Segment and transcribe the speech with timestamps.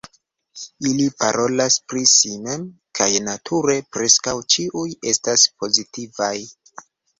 [0.91, 2.63] Ili parolas pri si mem,
[3.01, 6.35] kaj nature preskaŭ ĉiuj estas pozitivaj.